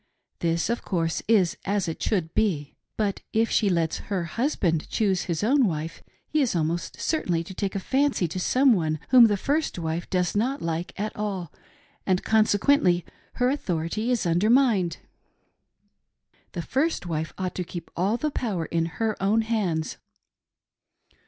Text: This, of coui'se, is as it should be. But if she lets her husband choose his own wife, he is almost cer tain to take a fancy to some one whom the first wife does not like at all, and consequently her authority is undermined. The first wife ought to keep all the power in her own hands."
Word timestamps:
This, 0.39 0.67
of 0.67 0.83
coui'se, 0.83 1.21
is 1.27 1.57
as 1.63 1.87
it 1.87 2.01
should 2.01 2.33
be. 2.33 2.75
But 2.97 3.21
if 3.33 3.51
she 3.51 3.69
lets 3.69 3.99
her 4.09 4.23
husband 4.23 4.89
choose 4.89 5.25
his 5.25 5.43
own 5.43 5.67
wife, 5.67 6.01
he 6.27 6.41
is 6.41 6.55
almost 6.55 6.99
cer 6.99 7.21
tain 7.21 7.43
to 7.43 7.53
take 7.53 7.75
a 7.75 7.79
fancy 7.79 8.27
to 8.29 8.39
some 8.39 8.73
one 8.73 8.97
whom 9.09 9.25
the 9.27 9.37
first 9.37 9.77
wife 9.77 10.09
does 10.09 10.35
not 10.35 10.59
like 10.59 10.99
at 10.99 11.15
all, 11.15 11.51
and 12.03 12.23
consequently 12.23 13.05
her 13.33 13.51
authority 13.51 14.09
is 14.09 14.25
undermined. 14.25 14.97
The 16.53 16.63
first 16.63 17.05
wife 17.05 17.31
ought 17.37 17.53
to 17.53 17.63
keep 17.63 17.91
all 17.95 18.17
the 18.17 18.31
power 18.31 18.65
in 18.65 18.87
her 18.97 19.15
own 19.21 19.41
hands." 19.43 19.97